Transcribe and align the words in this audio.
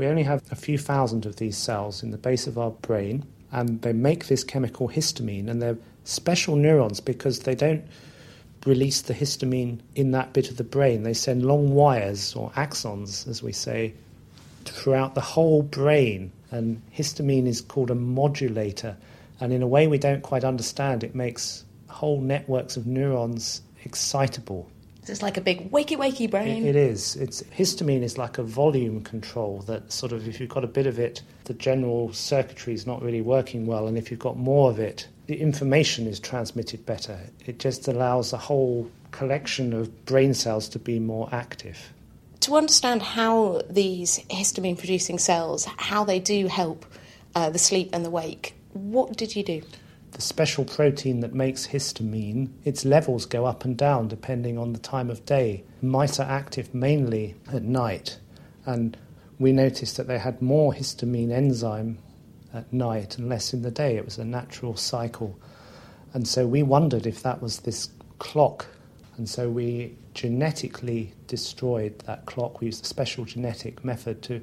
We 0.00 0.06
only 0.06 0.22
have 0.22 0.42
a 0.50 0.56
few 0.56 0.78
thousand 0.78 1.26
of 1.26 1.36
these 1.36 1.58
cells 1.58 2.02
in 2.02 2.10
the 2.10 2.16
base 2.16 2.46
of 2.46 2.56
our 2.56 2.70
brain, 2.70 3.22
and 3.52 3.82
they 3.82 3.92
make 3.92 4.28
this 4.28 4.42
chemical 4.42 4.88
histamine, 4.88 5.46
and 5.46 5.60
they're 5.60 5.76
special 6.04 6.56
neurons 6.56 7.00
because 7.00 7.40
they 7.40 7.54
don't 7.54 7.84
release 8.64 9.02
the 9.02 9.12
histamine 9.12 9.80
in 9.94 10.12
that 10.12 10.32
bit 10.32 10.50
of 10.50 10.56
the 10.56 10.64
brain. 10.64 11.02
They 11.02 11.12
send 11.12 11.44
long 11.44 11.74
wires, 11.74 12.34
or 12.34 12.50
axons, 12.52 13.28
as 13.28 13.42
we 13.42 13.52
say, 13.52 13.92
throughout 14.64 15.14
the 15.14 15.20
whole 15.20 15.62
brain, 15.62 16.32
and 16.50 16.80
histamine 16.96 17.46
is 17.46 17.60
called 17.60 17.90
a 17.90 17.94
modulator. 17.94 18.96
And 19.38 19.52
in 19.52 19.60
a 19.60 19.68
way 19.68 19.86
we 19.86 19.98
don't 19.98 20.22
quite 20.22 20.44
understand, 20.44 21.04
it 21.04 21.14
makes 21.14 21.62
whole 21.88 22.22
networks 22.22 22.78
of 22.78 22.86
neurons 22.86 23.60
excitable. 23.84 24.66
It's 25.06 25.22
like 25.22 25.36
a 25.36 25.40
big 25.40 25.70
wakey 25.70 25.96
wakey 25.96 26.30
brain. 26.30 26.64
It, 26.64 26.70
it 26.70 26.76
is. 26.76 27.16
It's 27.16 27.42
histamine 27.42 28.02
is 28.02 28.18
like 28.18 28.38
a 28.38 28.42
volume 28.42 29.02
control 29.02 29.60
that 29.62 29.92
sort 29.92 30.12
of 30.12 30.28
if 30.28 30.40
you've 30.40 30.50
got 30.50 30.64
a 30.64 30.68
bit 30.68 30.86
of 30.86 30.98
it, 30.98 31.22
the 31.44 31.54
general 31.54 32.12
circuitry 32.12 32.74
is 32.74 32.86
not 32.86 33.02
really 33.02 33.22
working 33.22 33.66
well, 33.66 33.86
and 33.86 33.96
if 33.96 34.10
you've 34.10 34.20
got 34.20 34.36
more 34.36 34.70
of 34.70 34.78
it, 34.78 35.08
the 35.26 35.40
information 35.40 36.06
is 36.06 36.20
transmitted 36.20 36.84
better. 36.86 37.18
It 37.46 37.58
just 37.58 37.88
allows 37.88 38.32
a 38.32 38.36
whole 38.36 38.90
collection 39.10 39.72
of 39.72 40.04
brain 40.04 40.34
cells 40.34 40.68
to 40.70 40.78
be 40.78 40.98
more 40.98 41.28
active. 41.32 41.92
To 42.40 42.56
understand 42.56 43.02
how 43.02 43.62
these 43.68 44.20
histamine 44.30 44.78
producing 44.78 45.18
cells, 45.18 45.66
how 45.76 46.04
they 46.04 46.18
do 46.18 46.46
help 46.46 46.86
uh, 47.34 47.50
the 47.50 47.58
sleep 47.58 47.90
and 47.92 48.04
the 48.04 48.10
wake, 48.10 48.54
what 48.72 49.16
did 49.16 49.36
you 49.36 49.42
do? 49.42 49.62
The 50.20 50.26
special 50.26 50.66
protein 50.66 51.20
that 51.20 51.32
makes 51.32 51.68
histamine, 51.68 52.50
its 52.62 52.84
levels 52.84 53.24
go 53.24 53.46
up 53.46 53.64
and 53.64 53.74
down 53.74 54.06
depending 54.06 54.58
on 54.58 54.74
the 54.74 54.78
time 54.78 55.08
of 55.08 55.24
day. 55.24 55.64
Mice 55.80 56.20
are 56.20 56.30
active 56.30 56.74
mainly 56.74 57.34
at 57.50 57.62
night, 57.62 58.18
and 58.66 58.98
we 59.38 59.50
noticed 59.50 59.96
that 59.96 60.08
they 60.08 60.18
had 60.18 60.42
more 60.42 60.74
histamine 60.74 61.30
enzyme 61.30 61.96
at 62.52 62.70
night 62.70 63.16
and 63.16 63.30
less 63.30 63.54
in 63.54 63.62
the 63.62 63.70
day. 63.70 63.96
It 63.96 64.04
was 64.04 64.18
a 64.18 64.24
natural 64.26 64.76
cycle. 64.76 65.40
And 66.12 66.28
so 66.28 66.46
we 66.46 66.62
wondered 66.62 67.06
if 67.06 67.22
that 67.22 67.40
was 67.40 67.60
this 67.60 67.88
clock. 68.18 68.66
And 69.16 69.26
so 69.26 69.48
we 69.48 69.96
genetically 70.12 71.14
destroyed 71.28 71.98
that 72.00 72.26
clock. 72.26 72.60
We 72.60 72.66
used 72.66 72.84
a 72.84 72.88
special 72.88 73.24
genetic 73.24 73.86
method 73.86 74.20
to 74.24 74.42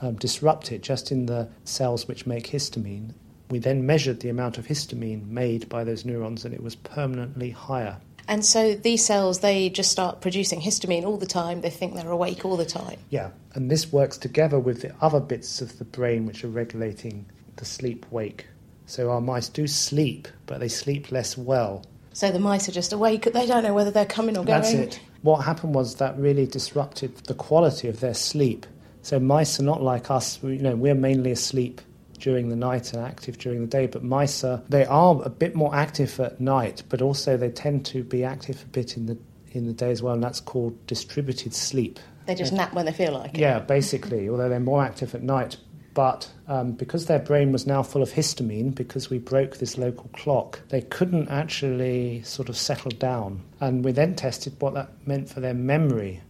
um, 0.00 0.14
disrupt 0.14 0.72
it 0.72 0.82
just 0.82 1.12
in 1.12 1.26
the 1.26 1.50
cells 1.64 2.08
which 2.08 2.26
make 2.26 2.46
histamine. 2.46 3.12
We 3.50 3.58
then 3.58 3.84
measured 3.84 4.20
the 4.20 4.28
amount 4.28 4.58
of 4.58 4.66
histamine 4.66 5.26
made 5.26 5.68
by 5.68 5.84
those 5.84 6.04
neurons, 6.04 6.44
and 6.44 6.54
it 6.54 6.62
was 6.62 6.76
permanently 6.76 7.50
higher. 7.50 7.96
And 8.28 8.44
so 8.44 8.74
these 8.74 9.04
cells, 9.04 9.40
they 9.40 9.70
just 9.70 9.90
start 9.90 10.20
producing 10.20 10.60
histamine 10.60 11.04
all 11.04 11.16
the 11.16 11.26
time. 11.26 11.62
They 11.62 11.70
think 11.70 11.94
they're 11.94 12.10
awake 12.10 12.44
all 12.44 12.56
the 12.56 12.64
time. 12.64 12.98
Yeah, 13.10 13.30
and 13.54 13.68
this 13.68 13.92
works 13.92 14.18
together 14.18 14.60
with 14.60 14.82
the 14.82 14.94
other 15.00 15.18
bits 15.18 15.60
of 15.60 15.78
the 15.78 15.84
brain 15.84 16.26
which 16.26 16.44
are 16.44 16.48
regulating 16.48 17.26
the 17.56 17.64
sleep 17.64 18.06
wake. 18.10 18.46
So 18.86 19.10
our 19.10 19.20
mice 19.20 19.48
do 19.48 19.66
sleep, 19.66 20.28
but 20.46 20.60
they 20.60 20.68
sleep 20.68 21.10
less 21.10 21.36
well. 21.36 21.84
So 22.12 22.30
the 22.30 22.38
mice 22.38 22.68
are 22.68 22.72
just 22.72 22.92
awake. 22.92 23.24
They 23.24 23.46
don't 23.46 23.64
know 23.64 23.74
whether 23.74 23.90
they're 23.90 24.06
coming 24.06 24.36
or 24.36 24.44
going. 24.44 24.62
That's 24.62 24.72
it. 24.72 25.00
What 25.22 25.38
happened 25.38 25.74
was 25.74 25.96
that 25.96 26.16
really 26.16 26.46
disrupted 26.46 27.16
the 27.24 27.34
quality 27.34 27.88
of 27.88 27.98
their 27.98 28.14
sleep. 28.14 28.66
So 29.02 29.18
mice 29.18 29.58
are 29.58 29.64
not 29.64 29.82
like 29.82 30.10
us. 30.10 30.40
You 30.42 30.58
know, 30.58 30.76
we're 30.76 30.94
mainly 30.94 31.32
asleep 31.32 31.80
during 32.20 32.48
the 32.48 32.56
night 32.56 32.92
and 32.92 33.02
active 33.02 33.38
during 33.38 33.60
the 33.60 33.66
day. 33.66 33.86
But 33.86 34.04
mice 34.04 34.44
are 34.44 34.62
they 34.68 34.84
are 34.84 35.20
a 35.22 35.30
bit 35.30 35.54
more 35.54 35.74
active 35.74 36.18
at 36.20 36.40
night, 36.40 36.82
but 36.88 37.02
also 37.02 37.36
they 37.36 37.50
tend 37.50 37.84
to 37.86 38.04
be 38.04 38.24
active 38.24 38.62
a 38.62 38.66
bit 38.66 38.96
in 38.96 39.06
the 39.06 39.18
in 39.52 39.66
the 39.66 39.72
day 39.72 39.90
as 39.90 40.02
well, 40.02 40.14
and 40.14 40.22
that's 40.22 40.40
called 40.40 40.86
distributed 40.86 41.54
sleep. 41.54 41.98
They 42.26 42.34
just 42.34 42.52
nap 42.52 42.72
when 42.74 42.86
they 42.86 42.92
feel 42.92 43.12
like 43.12 43.34
it. 43.34 43.40
Yeah, 43.40 43.58
basically, 43.58 44.28
although 44.28 44.48
they're 44.48 44.60
more 44.60 44.84
active 44.84 45.14
at 45.14 45.22
night. 45.22 45.56
But 45.92 46.30
um, 46.46 46.72
because 46.72 47.06
their 47.06 47.18
brain 47.18 47.50
was 47.50 47.66
now 47.66 47.82
full 47.82 48.02
of 48.02 48.12
histamine, 48.12 48.74
because 48.74 49.10
we 49.10 49.18
broke 49.18 49.56
this 49.56 49.76
local 49.76 50.08
clock, 50.12 50.60
they 50.68 50.82
couldn't 50.82 51.28
actually 51.28 52.22
sort 52.22 52.48
of 52.48 52.56
settle 52.56 52.92
down. 52.92 53.42
And 53.60 53.84
we 53.84 53.90
then 53.92 54.14
tested 54.14 54.54
what 54.60 54.74
that 54.74 54.90
meant 55.06 55.28
for 55.28 55.40
their 55.40 55.54
memory. 55.54 56.20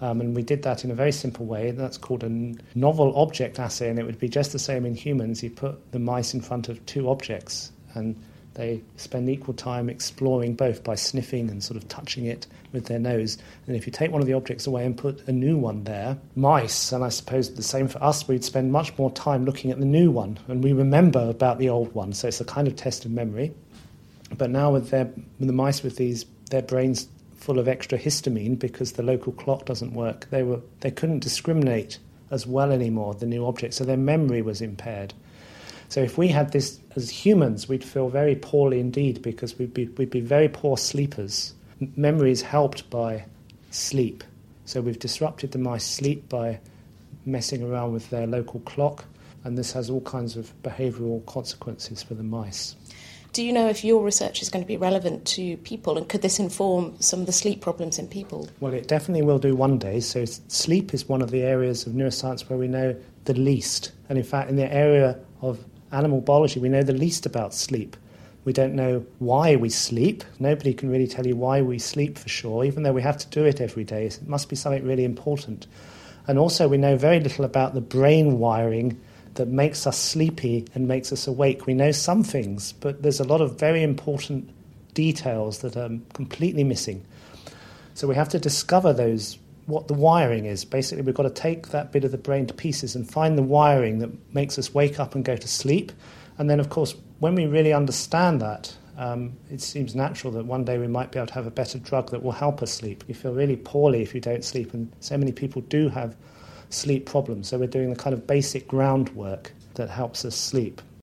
Um, 0.00 0.20
and 0.20 0.36
we 0.36 0.42
did 0.42 0.62
that 0.62 0.84
in 0.84 0.90
a 0.90 0.94
very 0.94 1.12
simple 1.12 1.44
way. 1.44 1.72
That's 1.72 1.98
called 1.98 2.22
a 2.22 2.54
novel 2.74 3.12
object 3.16 3.58
assay, 3.58 3.90
and 3.90 3.98
it 3.98 4.06
would 4.06 4.18
be 4.18 4.28
just 4.28 4.52
the 4.52 4.58
same 4.58 4.86
in 4.86 4.94
humans. 4.94 5.42
You 5.42 5.50
put 5.50 5.92
the 5.92 5.98
mice 5.98 6.34
in 6.34 6.40
front 6.40 6.68
of 6.68 6.84
two 6.86 7.10
objects, 7.10 7.72
and 7.94 8.16
they 8.54 8.82
spend 8.96 9.28
equal 9.28 9.54
time 9.54 9.88
exploring 9.88 10.54
both 10.54 10.82
by 10.82 10.94
sniffing 10.94 11.48
and 11.50 11.62
sort 11.62 11.76
of 11.76 11.88
touching 11.88 12.26
it 12.26 12.46
with 12.72 12.86
their 12.86 12.98
nose. 12.98 13.38
And 13.66 13.76
if 13.76 13.86
you 13.86 13.92
take 13.92 14.10
one 14.10 14.20
of 14.20 14.26
the 14.26 14.34
objects 14.34 14.66
away 14.66 14.84
and 14.84 14.96
put 14.96 15.26
a 15.28 15.32
new 15.32 15.56
one 15.56 15.84
there, 15.84 16.18
mice, 16.34 16.92
and 16.92 17.04
I 17.04 17.08
suppose 17.08 17.54
the 17.54 17.62
same 17.62 17.88
for 17.88 18.02
us, 18.02 18.26
we'd 18.26 18.44
spend 18.44 18.72
much 18.72 18.96
more 18.98 19.10
time 19.12 19.44
looking 19.44 19.70
at 19.70 19.78
the 19.78 19.84
new 19.84 20.10
one, 20.10 20.38
and 20.48 20.62
we 20.62 20.72
remember 20.72 21.28
about 21.28 21.58
the 21.58 21.68
old 21.68 21.94
one. 21.94 22.12
So 22.12 22.28
it's 22.28 22.40
a 22.40 22.44
kind 22.44 22.68
of 22.68 22.76
test 22.76 23.04
of 23.04 23.10
memory. 23.10 23.52
But 24.36 24.50
now 24.50 24.72
with, 24.72 24.90
their, 24.90 25.06
with 25.06 25.46
the 25.46 25.52
mice 25.52 25.82
with 25.82 25.96
these, 25.96 26.26
their 26.50 26.62
brains 26.62 27.08
full 27.38 27.58
of 27.58 27.68
extra 27.68 27.98
histamine 27.98 28.58
because 28.58 28.92
the 28.92 29.02
local 29.02 29.32
clock 29.32 29.64
doesn't 29.64 29.94
work. 29.94 30.28
They 30.30 30.42
were 30.42 30.60
they 30.80 30.90
couldn't 30.90 31.20
discriminate 31.20 31.98
as 32.30 32.46
well 32.46 32.72
anymore 32.72 33.14
the 33.14 33.26
new 33.26 33.46
object, 33.46 33.74
so 33.74 33.84
their 33.84 33.96
memory 33.96 34.42
was 34.42 34.60
impaired. 34.60 35.14
So 35.88 36.02
if 36.02 36.18
we 36.18 36.28
had 36.28 36.52
this 36.52 36.78
as 36.96 37.08
humans, 37.08 37.68
we'd 37.68 37.84
feel 37.84 38.10
very 38.10 38.36
poorly 38.36 38.80
indeed 38.80 39.22
because 39.22 39.58
we'd 39.58 39.72
be 39.72 39.86
we'd 39.86 40.10
be 40.10 40.20
very 40.20 40.48
poor 40.48 40.76
sleepers. 40.76 41.54
memory 41.96 42.32
is 42.32 42.42
helped 42.42 42.90
by 42.90 43.24
sleep. 43.70 44.24
So 44.64 44.80
we've 44.82 44.98
disrupted 44.98 45.52
the 45.52 45.58
mice 45.58 45.84
sleep 45.84 46.28
by 46.28 46.60
messing 47.24 47.62
around 47.62 47.92
with 47.92 48.10
their 48.10 48.26
local 48.26 48.60
clock, 48.60 49.04
and 49.44 49.56
this 49.56 49.72
has 49.72 49.88
all 49.88 50.02
kinds 50.02 50.36
of 50.36 50.52
behavioural 50.62 51.24
consequences 51.26 52.02
for 52.02 52.14
the 52.14 52.22
mice. 52.22 52.76
Do 53.32 53.44
you 53.44 53.52
know 53.52 53.68
if 53.68 53.84
your 53.84 54.02
research 54.02 54.42
is 54.42 54.48
going 54.48 54.64
to 54.64 54.66
be 54.66 54.76
relevant 54.76 55.24
to 55.26 55.56
people 55.58 55.98
and 55.98 56.08
could 56.08 56.22
this 56.22 56.38
inform 56.38 57.00
some 57.00 57.20
of 57.20 57.26
the 57.26 57.32
sleep 57.32 57.60
problems 57.60 57.98
in 57.98 58.08
people? 58.08 58.48
Well, 58.60 58.72
it 58.72 58.88
definitely 58.88 59.22
will 59.22 59.38
do 59.38 59.54
one 59.54 59.78
day. 59.78 60.00
So, 60.00 60.24
sleep 60.24 60.94
is 60.94 61.08
one 61.08 61.22
of 61.22 61.30
the 61.30 61.42
areas 61.42 61.86
of 61.86 61.92
neuroscience 61.92 62.48
where 62.48 62.58
we 62.58 62.68
know 62.68 62.96
the 63.26 63.34
least. 63.34 63.92
And 64.08 64.18
in 64.18 64.24
fact, 64.24 64.50
in 64.50 64.56
the 64.56 64.72
area 64.72 65.18
of 65.42 65.64
animal 65.92 66.20
biology, 66.20 66.58
we 66.58 66.68
know 66.68 66.82
the 66.82 66.92
least 66.92 67.26
about 67.26 67.54
sleep. 67.54 67.96
We 68.44 68.52
don't 68.52 68.74
know 68.74 69.04
why 69.18 69.56
we 69.56 69.68
sleep. 69.68 70.24
Nobody 70.38 70.72
can 70.72 70.88
really 70.88 71.06
tell 71.06 71.26
you 71.26 71.36
why 71.36 71.60
we 71.60 71.78
sleep 71.78 72.16
for 72.16 72.28
sure, 72.28 72.64
even 72.64 72.82
though 72.82 72.92
we 72.92 73.02
have 73.02 73.18
to 73.18 73.26
do 73.28 73.44
it 73.44 73.60
every 73.60 73.84
day. 73.84 74.06
It 74.06 74.26
must 74.26 74.48
be 74.48 74.56
something 74.56 74.86
really 74.86 75.04
important. 75.04 75.66
And 76.26 76.38
also, 76.38 76.66
we 76.66 76.78
know 76.78 76.96
very 76.96 77.20
little 77.20 77.44
about 77.44 77.74
the 77.74 77.80
brain 77.80 78.38
wiring 78.38 78.98
that 79.38 79.48
makes 79.48 79.86
us 79.86 79.98
sleepy 79.98 80.66
and 80.74 80.86
makes 80.86 81.12
us 81.12 81.26
awake. 81.26 81.66
We 81.66 81.74
know 81.74 81.90
some 81.90 82.22
things, 82.22 82.72
but 82.74 83.02
there's 83.02 83.18
a 83.18 83.24
lot 83.24 83.40
of 83.40 83.58
very 83.58 83.82
important 83.82 84.50
details 84.94 85.60
that 85.60 85.76
are 85.76 85.90
completely 86.12 86.64
missing. 86.64 87.04
So 87.94 88.06
we 88.06 88.14
have 88.14 88.28
to 88.28 88.38
discover 88.38 88.92
those, 88.92 89.38
what 89.66 89.88
the 89.88 89.94
wiring 89.94 90.44
is. 90.44 90.64
Basically, 90.64 91.02
we've 91.02 91.14
got 91.14 91.24
to 91.24 91.30
take 91.30 91.68
that 91.68 91.90
bit 91.90 92.04
of 92.04 92.10
the 92.10 92.18
brain 92.18 92.46
to 92.46 92.54
pieces 92.54 92.94
and 92.94 93.10
find 93.10 93.36
the 93.38 93.42
wiring 93.42 93.98
that 94.00 94.10
makes 94.34 94.58
us 94.58 94.74
wake 94.74 95.00
up 95.00 95.14
and 95.14 95.24
go 95.24 95.36
to 95.36 95.48
sleep. 95.48 95.90
And 96.36 96.48
then, 96.48 96.60
of 96.60 96.68
course, 96.68 96.94
when 97.18 97.34
we 97.34 97.46
really 97.46 97.72
understand 97.72 98.40
that, 98.40 98.76
um, 98.96 99.36
it 99.50 99.60
seems 99.60 99.94
natural 99.94 100.32
that 100.32 100.46
one 100.46 100.64
day 100.64 100.78
we 100.78 100.88
might 100.88 101.12
be 101.12 101.18
able 101.18 101.28
to 101.28 101.34
have 101.34 101.46
a 101.46 101.52
better 101.52 101.78
drug 101.78 102.10
that 102.10 102.22
will 102.22 102.32
help 102.32 102.62
us 102.62 102.72
sleep. 102.72 103.04
You 103.06 103.14
feel 103.14 103.32
really 103.32 103.56
poorly 103.56 104.02
if 104.02 104.14
you 104.14 104.20
don't 104.20 104.44
sleep, 104.44 104.74
and 104.74 104.92
so 105.00 105.16
many 105.16 105.32
people 105.32 105.62
do 105.62 105.88
have 105.88 106.16
sleep 106.70 107.06
problems. 107.06 107.48
So 107.48 107.58
we're 107.58 107.66
doing 107.66 107.90
the 107.90 107.96
kind 107.96 108.14
of 108.14 108.26
basic 108.26 108.68
groundwork 108.68 109.52
that 109.74 109.90
helps 109.90 110.24
us 110.24 110.36
sleep. 110.36 110.82